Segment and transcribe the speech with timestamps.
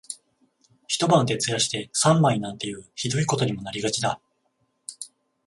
[0.87, 4.19] 一晩徹夜して三枚なんていう酷いことにもなりがちだ